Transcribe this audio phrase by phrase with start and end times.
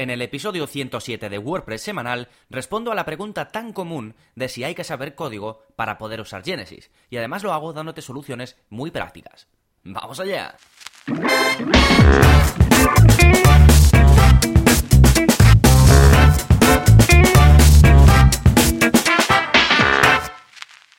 [0.00, 4.64] En el episodio 107 de WordPress semanal respondo a la pregunta tan común de si
[4.64, 8.90] hay que saber código para poder usar Genesis, y además lo hago dándote soluciones muy
[8.90, 9.46] prácticas.
[9.84, 10.56] ¡Vamos allá!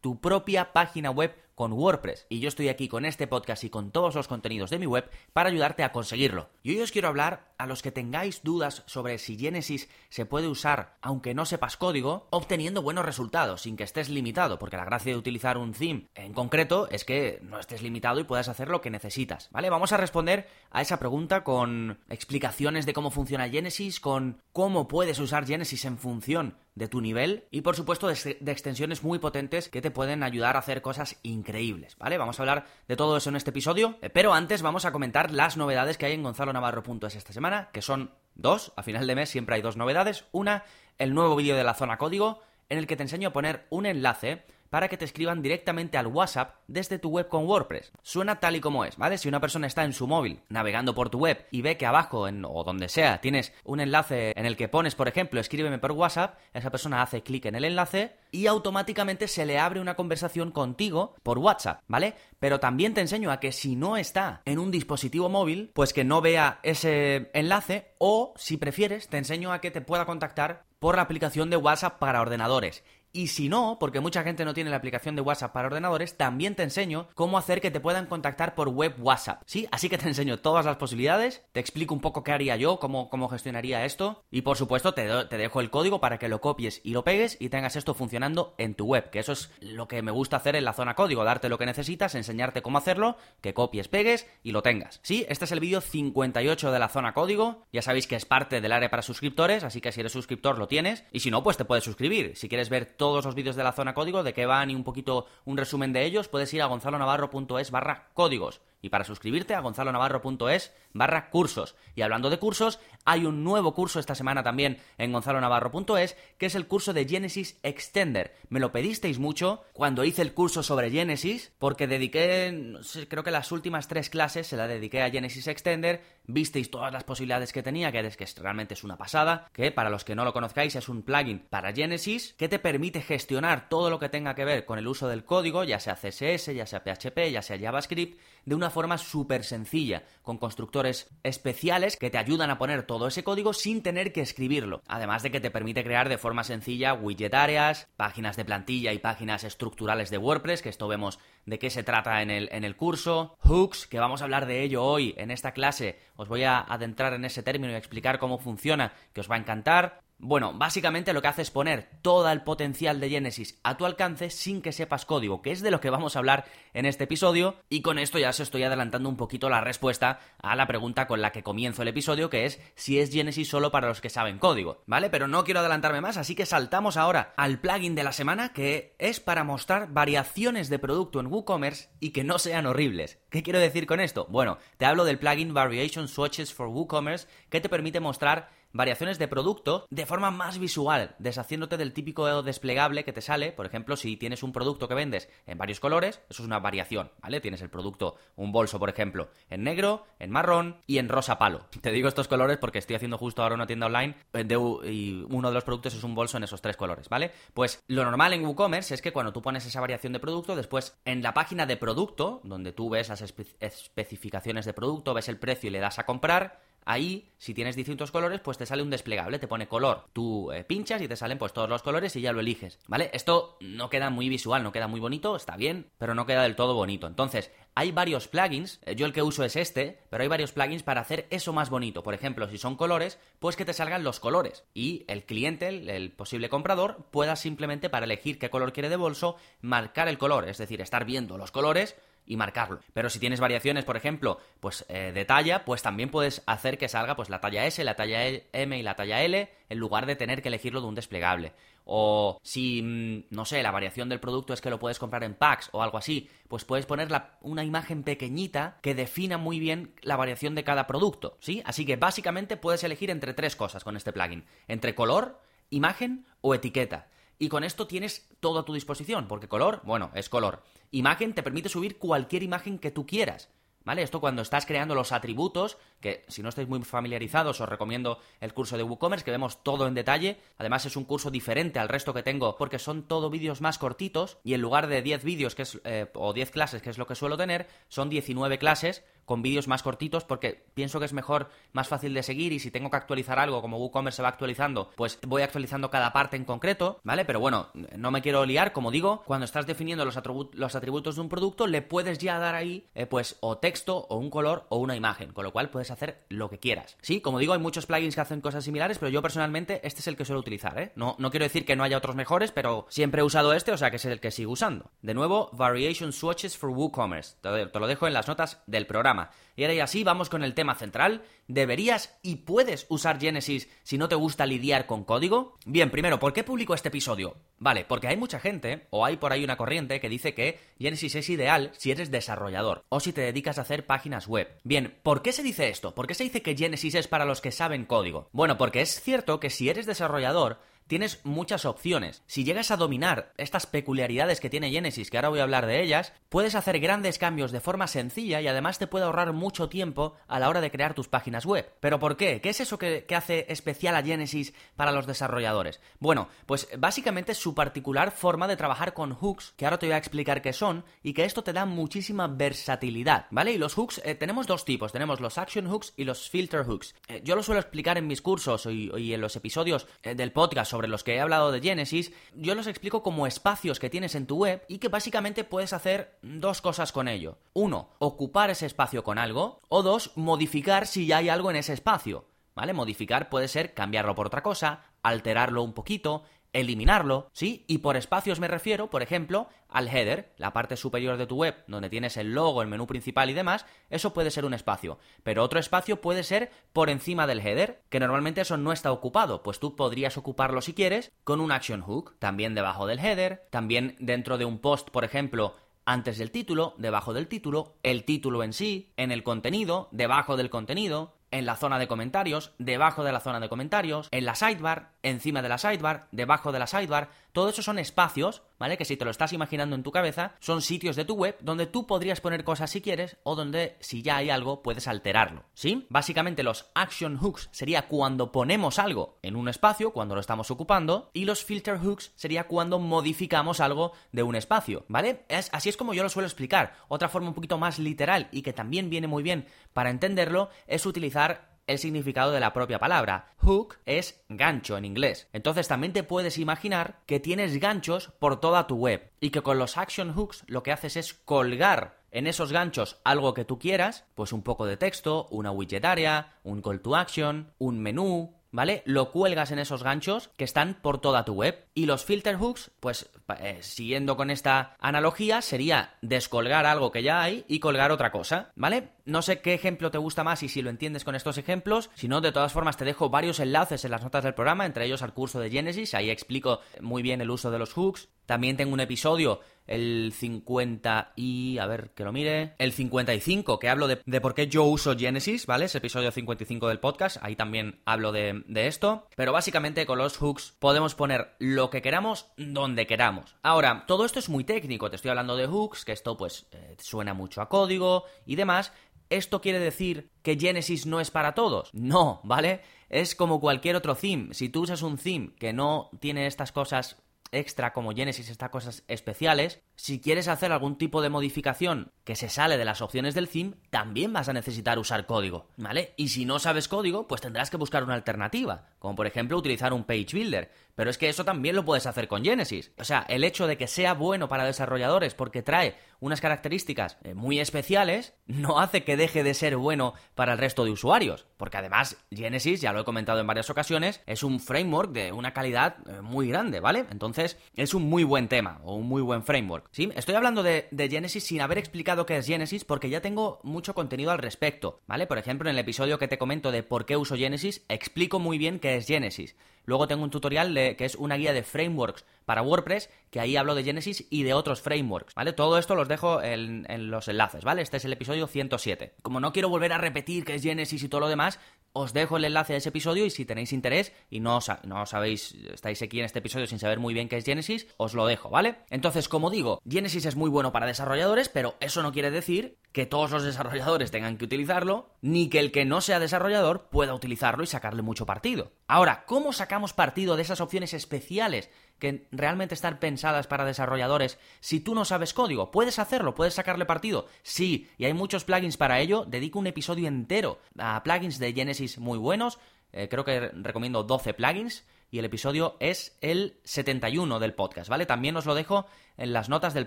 [0.00, 2.24] tu propia página web con WordPress.
[2.28, 5.10] Y yo estoy aquí con este podcast y con todos los contenidos de mi web
[5.32, 6.50] para ayudarte a conseguirlo.
[6.62, 10.46] Y hoy os quiero hablar a los que tengáis dudas sobre si Genesis se puede
[10.46, 15.12] usar aunque no sepas código, obteniendo buenos resultados sin que estés limitado, porque la gracia
[15.12, 18.80] de utilizar un theme en concreto es que no estés limitado y puedas hacer lo
[18.80, 19.48] que necesitas.
[19.50, 19.68] ¿Vale?
[19.68, 25.18] Vamos a responder a esa pregunta con explicaciones de cómo funciona Genesis, con cómo puedes
[25.18, 29.82] usar Genesis en función de tu nivel y por supuesto de, extensiones muy potentes que
[29.82, 32.16] te pueden ayudar a hacer cosas increíbles, ¿vale?
[32.16, 35.32] Vamos a hablar de todo eso en este episodio, eh, pero antes vamos a comentar
[35.32, 39.14] las novedades que hay en Gonzalo Navarro.es esta semana, que son dos, a final de
[39.16, 40.64] mes siempre hay dos novedades, una,
[40.98, 43.86] el nuevo vídeo de la zona código, en el que te enseño a poner un
[43.86, 47.92] enlace para que te escriban directamente al WhatsApp desde tu web con WordPress.
[48.02, 49.18] Suena tal y como es, ¿vale?
[49.18, 52.28] Si una persona está en su móvil navegando por tu web y ve que abajo
[52.28, 55.92] en, o donde sea tienes un enlace en el que pones, por ejemplo, escríbeme por
[55.92, 60.50] WhatsApp, esa persona hace clic en el enlace y automáticamente se le abre una conversación
[60.50, 62.14] contigo por WhatsApp, ¿vale?
[62.38, 66.04] Pero también te enseño a que si no está en un dispositivo móvil, pues que
[66.04, 70.96] no vea ese enlace o, si prefieres, te enseño a que te pueda contactar por
[70.96, 72.84] la aplicación de WhatsApp para ordenadores.
[73.12, 76.54] Y si no, porque mucha gente no tiene la aplicación de WhatsApp para ordenadores, también
[76.54, 79.42] te enseño cómo hacer que te puedan contactar por web WhatsApp.
[79.46, 79.68] ¿Sí?
[79.70, 83.08] Así que te enseño todas las posibilidades, te explico un poco qué haría yo, cómo,
[83.08, 86.80] cómo gestionaría esto, y por supuesto te, te dejo el código para que lo copies
[86.84, 90.02] y lo pegues y tengas esto funcionando en tu web, que eso es lo que
[90.02, 93.54] me gusta hacer en la zona código, darte lo que necesitas, enseñarte cómo hacerlo, que
[93.54, 95.00] copies, pegues y lo tengas.
[95.02, 98.60] Sí, este es el vídeo 58 de la zona código, ya sabéis que es parte
[98.60, 101.56] del área para suscriptores, así que si eres suscriptor lo tienes, y si no, pues
[101.56, 102.36] te puedes suscribir.
[102.36, 104.84] Si quieres ver todos los vídeos de la zona código, de qué van y un
[104.84, 108.60] poquito un resumen de ellos, puedes ir a gonzalonavarro.es barra códigos.
[108.80, 111.74] Y para suscribirte a gonzalonavarro.es barra cursos.
[111.94, 116.54] Y hablando de cursos, hay un nuevo curso esta semana también en gonzalonavarro.es, que es
[116.54, 118.34] el curso de Genesis Extender.
[118.48, 122.76] Me lo pedisteis mucho cuando hice el curso sobre Genesis, porque dediqué,
[123.08, 127.04] creo que las últimas tres clases se la dediqué a Genesis Extender, visteis todas las
[127.04, 130.24] posibilidades que tenía, que es que realmente es una pasada, que para los que no
[130.24, 134.34] lo conozcáis es un plugin para Genesis que te permite gestionar todo lo que tenga
[134.34, 137.58] que ver con el uso del código, ya sea CSS, ya sea PHP, ya sea
[137.58, 143.06] JavaScript, de una forma súper sencilla, con constructores especiales que te ayudan a poner todo
[143.06, 144.80] ese código sin tener que escribirlo.
[144.88, 149.00] Además de que te permite crear de forma sencilla widget áreas, páginas de plantilla y
[149.00, 152.74] páginas estructurales de WordPress, que esto vemos de qué se trata en el, en el
[152.74, 156.58] curso, hooks, que vamos a hablar de ello hoy en esta clase, os voy a
[156.58, 160.00] adentrar en ese término y explicar cómo funciona, que os va a encantar.
[160.20, 164.30] Bueno, básicamente lo que hace es poner todo el potencial de Genesis a tu alcance
[164.30, 167.54] sin que sepas código, que es de lo que vamos a hablar en este episodio,
[167.68, 171.22] y con esto ya os estoy adelantando un poquito la respuesta a la pregunta con
[171.22, 174.40] la que comienzo el episodio, que es si es Genesis solo para los que saben
[174.40, 175.08] código, ¿vale?
[175.08, 178.96] Pero no quiero adelantarme más, así que saltamos ahora al plugin de la semana, que
[178.98, 183.20] es para mostrar variaciones de producto en WooCommerce y que no sean horribles.
[183.30, 184.26] ¿Qué quiero decir con esto?
[184.28, 189.28] Bueno, te hablo del plugin Variation Swatches for WooCommerce, que te permite mostrar variaciones de
[189.28, 193.52] producto de forma más visual, deshaciéndote del típico desplegable que te sale.
[193.52, 197.10] Por ejemplo, si tienes un producto que vendes en varios colores, eso es una variación,
[197.22, 197.40] ¿vale?
[197.40, 201.66] Tienes el producto, un bolso, por ejemplo, en negro, en marrón y en rosa palo.
[201.80, 204.46] Te digo estos colores porque estoy haciendo justo ahora una tienda online eh,
[204.90, 207.32] y uno de los productos es un bolso en esos tres colores, ¿vale?
[207.54, 210.96] Pues lo normal en WooCommerce es que cuando tú pones esa variación de producto, después
[211.04, 215.68] en la página de producto, donde tú ves las especificaciones de producto, ves el precio
[215.68, 216.60] y le das a comprar,
[216.90, 220.06] Ahí, si tienes distintos colores, pues te sale un desplegable, te pone color.
[220.14, 223.10] Tú eh, pinchas y te salen pues todos los colores y ya lo eliges, ¿vale?
[223.12, 226.56] Esto no queda muy visual, no queda muy bonito, está bien, pero no queda del
[226.56, 227.06] todo bonito.
[227.06, 230.82] Entonces, hay varios plugins, eh, yo el que uso es este, pero hay varios plugins
[230.82, 232.02] para hacer eso más bonito.
[232.02, 236.10] Por ejemplo, si son colores, pues que te salgan los colores y el cliente, el,
[236.12, 240.56] posible comprador, pueda simplemente para elegir qué color quiere de bolso, marcar el color, es
[240.56, 241.96] decir, estar viendo los colores
[242.28, 242.80] y marcarlo.
[242.92, 246.88] Pero si tienes variaciones, por ejemplo, pues eh, de talla, pues también puedes hacer que
[246.88, 250.14] salga pues la talla S, la talla M y la talla L en lugar de
[250.14, 251.54] tener que elegirlo de un desplegable.
[251.84, 255.34] O si, mm, no sé, la variación del producto es que lo puedes comprar en
[255.34, 257.08] packs o algo así, pues puedes poner
[257.40, 261.62] una imagen pequeñita que defina muy bien la variación de cada producto, ¿sí?
[261.64, 264.44] Así que básicamente puedes elegir entre tres cosas con este plugin.
[264.68, 265.40] Entre color,
[265.70, 267.08] imagen o etiqueta.
[267.38, 270.62] Y con esto tienes todo a tu disposición, porque color, bueno, es color.
[270.90, 273.50] Imagen te permite subir cualquier imagen que tú quieras.
[273.84, 274.02] ¿Vale?
[274.02, 278.52] Esto cuando estás creando los atributos, que si no estáis muy familiarizados os recomiendo el
[278.52, 280.38] curso de WooCommerce, que vemos todo en detalle.
[280.58, 284.36] Además es un curso diferente al resto que tengo porque son todo vídeos más cortitos
[284.44, 287.06] y en lugar de 10 vídeos que es, eh, o 10 clases, que es lo
[287.06, 291.50] que suelo tener, son 19 clases con vídeos más cortitos porque pienso que es mejor,
[291.72, 294.90] más fácil de seguir y si tengo que actualizar algo como WooCommerce se va actualizando,
[294.96, 297.26] pues voy actualizando cada parte en concreto, ¿vale?
[297.26, 300.18] Pero bueno, no me quiero liar, como digo, cuando estás definiendo los,
[300.54, 304.16] los atributos de un producto le puedes ya dar ahí eh, pues o texto o
[304.16, 306.96] un color o una imagen, con lo cual puedes hacer lo que quieras.
[307.02, 310.06] Sí, como digo, hay muchos plugins que hacen cosas similares, pero yo personalmente este es
[310.06, 310.92] el que suelo utilizar, ¿eh?
[310.96, 313.76] No, no quiero decir que no haya otros mejores, pero siempre he usado este, o
[313.76, 314.90] sea que es el que sigo usando.
[315.02, 317.36] De nuevo, Variation Swatches for WooCommerce.
[317.42, 319.17] te lo dejo en las notas del programa.
[319.56, 321.22] Y ahora y así vamos con el tema central.
[321.48, 325.56] ¿Deberías y puedes usar Genesis si no te gusta lidiar con código?
[325.66, 327.36] Bien, primero, ¿por qué publico este episodio?
[327.58, 331.16] Vale, porque hay mucha gente, o hay por ahí una corriente que dice que Genesis
[331.16, 334.48] es ideal si eres desarrollador, o si te dedicas a hacer páginas web.
[334.62, 335.94] Bien, ¿por qué se dice esto?
[335.94, 338.28] ¿Por qué se dice que Genesis es para los que saben código?
[338.32, 342.22] Bueno, porque es cierto que si eres desarrollador, tienes muchas opciones.
[342.26, 345.82] Si llegas a dominar estas peculiaridades que tiene Genesis, que ahora voy a hablar de
[345.82, 350.16] ellas, puedes hacer grandes cambios de forma sencilla y además te puede ahorrar mucho tiempo
[350.26, 351.70] a la hora de crear tus páginas web.
[351.80, 352.40] ¿Pero por qué?
[352.40, 355.80] ¿Qué es eso que, hace especial a Genesis para los desarrolladores?
[356.00, 359.94] Bueno, pues básicamente es su particular forma de trabajar con hooks, que ahora te voy
[359.94, 363.52] a explicar qué son, y que esto te da muchísima versatilidad, ¿vale?
[363.52, 366.94] Y los hooks, eh, tenemos dos tipos, tenemos los action hooks y los filter hooks.
[367.08, 370.72] Eh, yo lo suelo explicar en mis cursos y, en los episodios eh, del podcast
[370.78, 374.28] sobre los que he hablado de Genesis, yo los explico como espacios que tienes en
[374.28, 377.36] tu web y que básicamente puedes hacer dos cosas con ello.
[377.52, 381.72] Uno, ocupar ese espacio con algo, o dos, modificar si ya hay algo en ese
[381.72, 382.26] espacio.
[382.54, 382.74] ¿Vale?
[382.74, 387.64] Modificar puede ser cambiarlo por otra cosa, alterarlo un poquito, eliminarlo, ¿sí?
[387.66, 391.56] Y por espacios me refiero, por ejemplo, al header, la parte superior de tu web,
[391.66, 394.98] donde tienes el logo, el menú principal y demás, eso puede ser un espacio.
[395.22, 399.42] Pero otro espacio puede ser por encima del header, que normalmente eso no está ocupado,
[399.42, 403.96] pues tú podrías ocuparlo si quieres con un action hook, también debajo del header, también
[403.98, 405.54] dentro de un post, por ejemplo,
[405.84, 410.50] antes del título, debajo del título, el título en sí, en el contenido, debajo del
[410.50, 414.92] contenido, en la zona de comentarios, debajo de la zona de comentarios, en la sidebar,
[415.02, 417.10] encima de la sidebar, debajo de la sidebar.
[417.32, 418.76] Todo eso son espacios, ¿vale?
[418.76, 421.66] Que si te lo estás imaginando en tu cabeza, son sitios de tu web donde
[421.66, 425.86] tú podrías poner cosas si quieres o donde si ya hay algo puedes alterarlo, ¿sí?
[425.88, 431.10] Básicamente los action hooks sería cuando ponemos algo en un espacio, cuando lo estamos ocupando,
[431.12, 435.24] y los filter hooks sería cuando modificamos algo de un espacio, ¿vale?
[435.28, 436.74] Es, así es como yo lo suelo explicar.
[436.88, 440.86] Otra forma un poquito más literal y que también viene muy bien para entenderlo es
[440.86, 443.32] utilizar el significado de la propia palabra.
[443.38, 445.28] Hook es gancho en inglés.
[445.32, 449.58] Entonces también te puedes imaginar que tienes ganchos por toda tu web y que con
[449.58, 454.06] los action hooks lo que haces es colgar en esos ganchos algo que tú quieras,
[454.14, 458.82] pues un poco de texto, una widget área, un call to action, un menú, ¿vale?
[458.84, 461.66] Lo cuelgas en esos ganchos que están por toda tu web.
[461.74, 467.22] Y los filter hooks, pues eh, siguiendo con esta analogía, sería descolgar algo que ya
[467.22, 468.90] hay y colgar otra cosa, ¿vale?
[469.04, 471.90] No sé qué ejemplo te gusta más y si lo entiendes con estos ejemplos.
[471.94, 474.84] Si no, de todas formas te dejo varios enlaces en las notas del programa, entre
[474.84, 475.94] ellos al curso de Genesis.
[475.94, 478.08] Ahí explico muy bien el uso de los hooks.
[478.26, 481.58] También tengo un episodio, el 50 y...
[481.58, 482.54] a ver, que lo mire.
[482.58, 485.66] El 55, que hablo de, por qué yo uso Genesis, ¿vale?
[485.66, 487.18] Es episodio 55 del podcast.
[487.22, 489.06] Ahí también hablo de, esto.
[489.14, 493.36] Pero básicamente con los hooks podemos poner lo que queramos donde queramos.
[493.42, 494.90] Ahora, todo esto es muy técnico.
[494.90, 498.72] Te estoy hablando de hooks, que esto pues eh, suena mucho a código y demás.
[499.10, 501.70] ¿Esto quiere decir que Genesis no es para todos?
[501.72, 502.60] No, ¿vale?
[502.90, 504.34] Es como cualquier otro theme.
[504.34, 506.96] Si tú usas un theme que no tiene estas cosas
[507.32, 512.28] extra como Genesis, estas cosas especiales, si quieres hacer algún tipo de modificación que se
[512.28, 515.94] sale de las opciones del theme, también vas a necesitar usar código, ¿vale?
[515.96, 519.72] Y si no sabes código, pues tendrás que buscar una alternativa, como por ejemplo utilizar
[519.72, 522.72] un page builder, pero es que eso también lo puedes hacer con Genesis.
[522.76, 527.14] O sea, el hecho de que sea bueno para desarrolladores porque trae unas características eh,
[527.14, 531.26] muy especiales, no hace que deje de ser bueno para el resto de usuarios.
[531.36, 535.32] Porque además, Genesis, ya lo he comentado en varias ocasiones, es un framework de una
[535.32, 536.86] calidad eh, muy grande, ¿vale?
[536.90, 539.67] Entonces, es un muy buen tema, o un muy buen framework.
[539.70, 539.90] ¿Sí?
[539.94, 544.10] Estoy hablando de, Genesis sin haber explicado qué es Genesis porque ya tengo mucho contenido
[544.10, 545.06] al respecto, ¿vale?
[545.06, 548.38] Por ejemplo, en el episodio que te comento de por qué uso Genesis, explico muy
[548.38, 549.36] bien qué es Genesis.
[549.68, 553.36] Luego tengo un tutorial de, que es una guía de frameworks para WordPress, que ahí
[553.36, 555.34] hablo de Genesis y de otros frameworks, ¿vale?
[555.34, 557.60] Todo esto los dejo en, los enlaces, ¿vale?
[557.60, 558.94] Este es el episodio 107.
[559.02, 561.38] Como no quiero volver a repetir qué es Genesis y todo lo demás,
[561.72, 565.34] os dejo el enlace a ese episodio y si tenéis interés y no, no sabéis,
[565.52, 568.30] estáis aquí en este episodio sin saber muy bien qué es Genesis, os lo dejo,
[568.30, 568.56] ¿vale?
[568.70, 572.86] Entonces, como digo, Genesis es muy bueno para desarrolladores, pero eso no quiere decir que
[572.86, 577.42] todos los desarrolladores tengan que utilizarlo, ni que el que no sea desarrollador pueda utilizarlo
[577.42, 578.52] y sacarle mucho partido.
[578.66, 584.60] Ahora, ¿cómo sacamos partido de esas opciones especiales que realmente están pensadas para desarrolladores si
[584.60, 585.50] tú no sabes código?
[585.50, 586.14] ¿Puedes hacerlo?
[586.14, 587.06] ¿Puedes sacarle partido?
[587.22, 589.04] Sí, y hay muchos plugins para ello.
[589.06, 592.38] Dedico un episodio entero a plugins de Genesis muy buenos.
[592.72, 597.86] Eh, creo que recomiendo 12 plugins y el episodio es el 71 del podcast, ¿vale?
[597.86, 598.66] También os lo dejo
[598.96, 599.66] en las notas del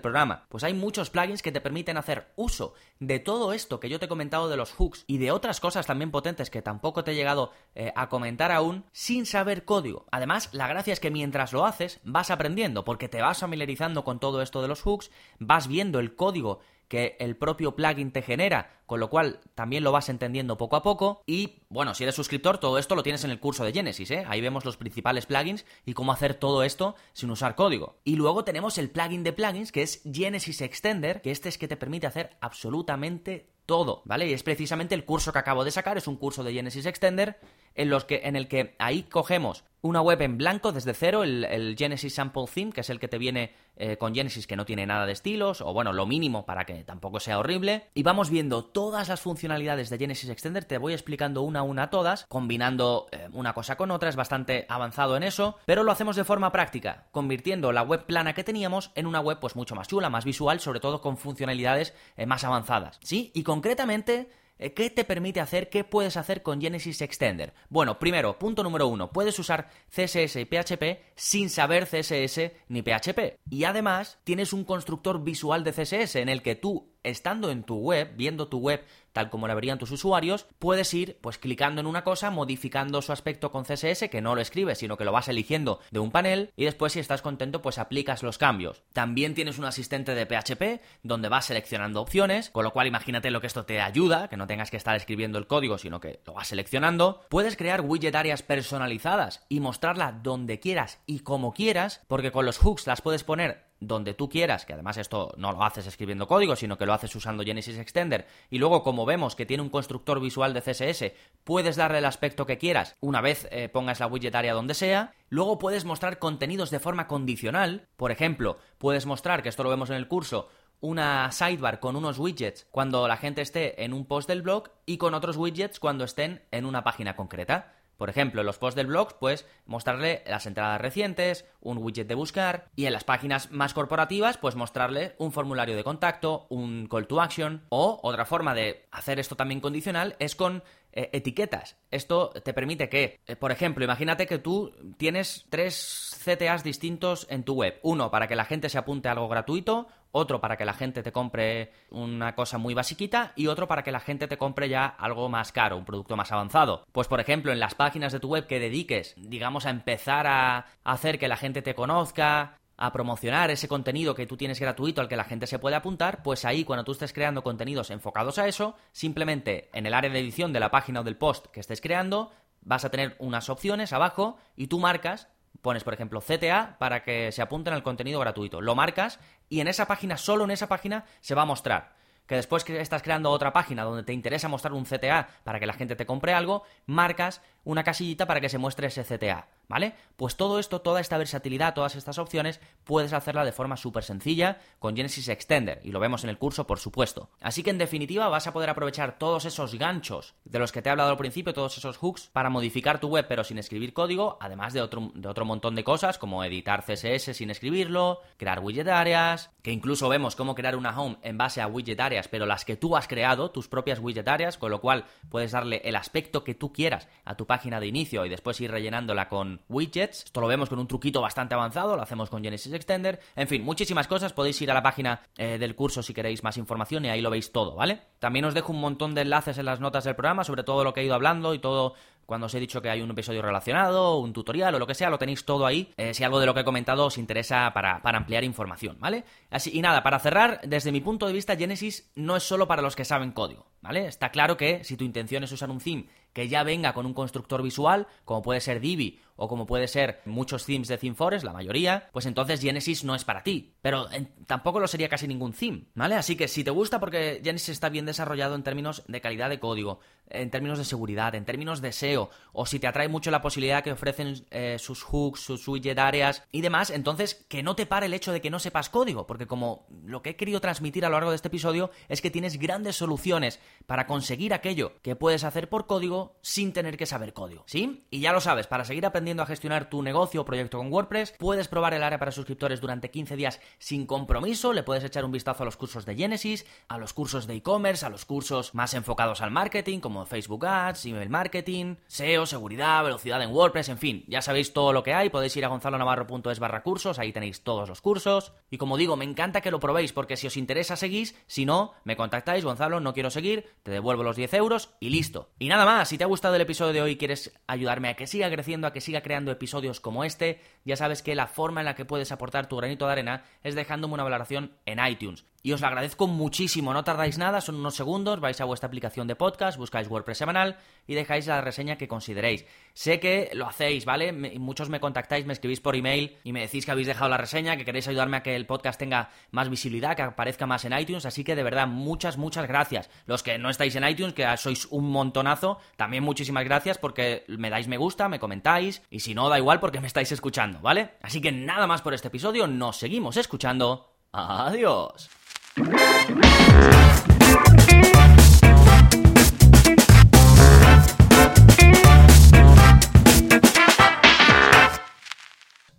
[0.00, 0.46] programa.
[0.48, 4.06] Pues hay muchos plugins que te permiten hacer uso de todo esto que yo te
[4.06, 7.14] he comentado de los hooks y de otras cosas también potentes que tampoco te he
[7.14, 10.06] llegado eh, a comentar aún sin saber código.
[10.10, 14.20] Además, la gracia es que mientras lo haces vas aprendiendo porque te vas familiarizando con
[14.20, 16.60] todo esto de los hooks, vas viendo el código
[16.92, 20.82] que el propio plugin te genera, con lo cual también lo vas entendiendo poco a
[20.82, 21.22] poco.
[21.24, 24.26] Y bueno, si eres suscriptor, todo esto lo tienes en el curso de Genesis, ¿eh?
[24.28, 27.96] Ahí vemos los principales plugins y cómo hacer todo esto sin usar código.
[28.04, 31.66] Y luego tenemos el plugin de plugins, que es Genesis Extender, que este es que
[31.66, 34.28] te permite hacer absolutamente todo, ¿vale?
[34.28, 37.40] Y es precisamente el curso que acabo de sacar, es un curso de Genesis Extender
[37.74, 41.74] en, los que, en el que ahí cogemos una web en blanco desde cero, el,
[41.76, 44.86] Genesis Sample Theme, que es el que te viene eh, con Genesis que no tiene
[44.86, 47.88] nada de estilos, o bueno, lo mínimo para que tampoco sea horrible.
[47.94, 51.90] Y vamos viendo todas las funcionalidades de Genesis Extender, te voy explicando una a una
[51.90, 56.14] todas, combinando eh, una cosa con otra, es bastante avanzado en eso, pero lo hacemos
[56.14, 59.88] de forma práctica, convirtiendo la web plana que teníamos en una web pues mucho más
[59.88, 63.00] chula, más visual, sobre todo con funcionalidades eh, más avanzadas.
[63.02, 63.32] ¿Sí?
[63.34, 64.30] Y concretamente
[64.70, 65.68] ¿Qué te permite hacer?
[65.68, 67.52] ¿Qué puedes hacer con Genesis Extender?
[67.68, 73.38] Bueno, primero, punto número uno, puedes usar CSS y PHP sin saber CSS ni PHP.
[73.50, 77.76] Y además, tienes un constructor visual de CSS en el que tú estando en tu
[77.76, 81.86] web, viendo tu web tal como la verían tus usuarios, puedes ir pues clicando en
[81.86, 85.28] una cosa, modificando su aspecto con CSS, que no lo escribes, sino que lo vas
[85.28, 88.82] eligiendo de un panel y después si estás contento pues aplicas los cambios.
[88.92, 93.40] También tienes un asistente de PHP donde vas seleccionando opciones, con lo cual imagínate lo
[93.40, 96.34] que esto te ayuda, que no tengas que estar escribiendo el código, sino que lo
[96.34, 97.20] vas seleccionando.
[97.28, 102.58] Puedes crear widget áreas personalizadas y mostrarla donde quieras y como quieras, porque con los
[102.58, 106.56] hooks las puedes poner donde tú quieras, que además esto no lo haces escribiendo código,
[106.56, 110.20] sino que lo haces usando Genesis Extender, y luego como vemos que tiene un constructor
[110.20, 111.12] visual de CSS,
[111.44, 115.14] puedes darle el aspecto que quieras una vez eh, pongas la widget área donde sea,
[115.28, 119.90] luego puedes mostrar contenidos de forma condicional, por ejemplo, puedes mostrar, que esto lo vemos
[119.90, 120.48] en el curso,
[120.80, 124.98] una sidebar con unos widgets cuando la gente esté en un post del blog y
[124.98, 127.72] con otros widgets cuando estén en una página concreta.
[128.02, 132.16] Por ejemplo, en los posts del blog, pues mostrarle las entradas recientes, un widget de
[132.16, 137.06] buscar y en las páginas más corporativas, pues mostrarle un formulario de contacto, un call
[137.06, 141.76] to action o otra forma de hacer esto también condicional es con eh, etiquetas.
[141.92, 147.44] Esto te permite que, eh, por ejemplo, imagínate que tú tienes tres CTAs distintos en
[147.44, 147.78] tu web.
[147.82, 151.02] Uno para que la gente se apunte a algo gratuito, otro para que la gente
[151.02, 154.86] te compre una cosa muy basiquita y otro para que la gente te compre ya
[154.86, 156.84] algo más caro, un producto más avanzado.
[156.92, 160.66] Pues por ejemplo, en las páginas de tu web que dediques, digamos, a empezar a
[160.84, 165.08] hacer que la gente te conozca, a promocionar ese contenido que tú tienes gratuito al
[165.08, 168.48] que la gente se puede apuntar, pues ahí cuando tú estés creando contenidos enfocados a
[168.48, 171.80] eso, simplemente en el área de edición de la página o del post que estés
[171.80, 175.28] creando, vas a tener unas opciones abajo y tú marcas
[175.60, 178.60] pones, por ejemplo, CTA para que se apunten al contenido gratuito.
[178.60, 179.20] Lo marcas
[179.52, 181.92] y en esa página, solo en esa página, se va a mostrar.
[182.26, 185.66] Que después que estás creando otra página donde te interesa mostrar un CTA para que
[185.66, 189.48] la gente te compre algo, marcas una casillita para que se muestre ese CTA.
[189.72, 189.94] ¿Vale?
[190.16, 194.58] Pues todo esto, toda esta versatilidad, todas estas opciones, puedes hacerla de forma súper sencilla
[194.78, 197.30] con Genesis Extender, y lo vemos en el curso, por supuesto.
[197.40, 200.90] Así que en definitiva vas a poder aprovechar todos esos ganchos de los que te
[200.90, 204.36] he hablado al principio, todos esos hooks, para modificar tu web pero sin escribir código,
[204.42, 208.88] además de otro, de otro montón de cosas, como editar CSS sin escribirlo, crear widget
[208.88, 212.66] áreas, que incluso vemos cómo crear una home en base a widget áreas, pero las
[212.66, 216.44] que tú has creado, tus propias widget áreas, con lo cual puedes darle el aspecto
[216.44, 220.24] que tú quieras a tu página de inicio y después ir rellenándola con widgets.
[220.24, 223.20] Esto lo vemos con un truquito bastante avanzado, lo hacemos con Genesis Extender.
[223.36, 224.32] En fin, muchísimas cosas.
[224.32, 227.30] Podéis ir a la página eh, del curso si queréis más información y ahí lo
[227.30, 228.00] veis todo, ¿vale?
[228.18, 230.92] También os dejo un montón de enlaces en las notas del programa sobre todo lo
[230.92, 231.94] que he ido hablando y todo
[232.26, 235.10] cuando os he dicho que hay un episodio relacionado, un tutorial o lo que sea,
[235.10, 238.00] lo tenéis todo ahí, eh, si algo de lo que he comentado os interesa para,
[238.00, 239.24] para, ampliar información, ¿vale?
[239.50, 242.82] Así, y nada, para cerrar, desde mi punto de vista, Genesis no es solo para
[242.82, 244.06] los que saben código, ¿vale?
[244.06, 247.14] Está claro que si tu intención es usar un theme que ya venga con un
[247.14, 251.52] constructor visual, como puede ser Divi o como puede ser muchos themes de ThemeForest, la
[251.52, 253.74] mayoría, pues entonces Genesis no es para ti.
[253.82, 254.06] Pero
[254.46, 256.14] tampoco lo sería casi ningún theme, ¿vale?
[256.14, 259.58] Así que si te gusta porque Genesis está bien desarrollado en términos de calidad de
[259.58, 263.42] código, en términos de seguridad, en términos de SEO, o si te atrae mucho la
[263.42, 267.86] posibilidad que ofrecen eh, sus hooks, sus widget áreas y demás, entonces que no te
[267.86, 271.04] pare el hecho de que no sepas código, porque como lo que he querido transmitir
[271.04, 275.16] a lo largo de este episodio es que tienes grandes soluciones para conseguir aquello que
[275.16, 278.04] puedes hacer por código sin tener que saber código, ¿sí?
[278.10, 281.34] Y ya lo sabes, para seguir aprendiendo a gestionar tu negocio o proyecto con WordPress,
[281.38, 285.32] puedes probar el área para suscriptores durante 15 días sin compromiso, le puedes echar un
[285.32, 288.94] vistazo a los cursos de Genesis, a los cursos de e-commerce, a los cursos más
[288.94, 294.24] enfocados al marketing, como Facebook Ads, email marketing, SEO, seguridad, velocidad en WordPress, en fin,
[294.28, 297.88] ya sabéis todo lo que hay, podéis ir a gonzalonavarro.es barra cursos, ahí tenéis todos
[297.88, 298.52] los cursos.
[298.70, 301.94] Y como digo, me encanta que lo probéis, porque si os interesa seguís, si no,
[302.04, 305.50] me contactáis, Gonzalo, no quiero seguir, te devuelvo los 10 euros y listo.
[305.58, 308.16] Y nada más, si te ha gustado el episodio de hoy y quieres ayudarme a
[308.16, 311.80] que siga creciendo, a que siga creando episodios como este, ya sabes que la forma
[311.80, 315.46] en la que puedes aportar tu granito de arena es dejándome una valoración en iTunes.
[315.64, 319.28] Y os lo agradezco muchísimo, no tardáis nada, son unos segundos, vais a vuestra aplicación
[319.28, 320.76] de podcast, buscáis WordPress semanal
[321.06, 322.66] y dejáis la reseña que consideréis.
[322.94, 324.32] Sé que lo hacéis, ¿vale?
[324.58, 327.76] muchos me contactáis, me escribís por email y me decís que habéis dejado la reseña,
[327.76, 331.26] que queréis ayudarme a que el podcast tenga más visibilidad, que aparezca más en iTunes,
[331.26, 333.08] así que de verdad, muchas, muchas gracias.
[333.26, 337.70] Los que no estáis en iTunes, que sois un montonazo, también muchísimas gracias porque me
[337.70, 341.12] dais me gusta, me comentáis y si no, da igual porque me estáis escuchando, ¿vale?
[341.22, 344.16] Así que nada más por este episodio, nos seguimos escuchando.
[344.32, 345.41] Adiós.
[345.76, 346.52] Música